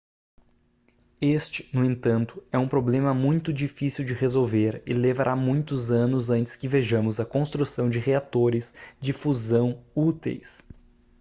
[1.21, 6.55] este no entanto é um problema muito difícil de resolver e levará muitos anos antes
[6.55, 10.65] que vejamos a construção de reatores de fusão úteis